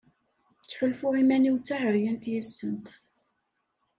[0.63, 2.87] Ttḥulfuɣ iman-iw d taɛeryant yis-sent.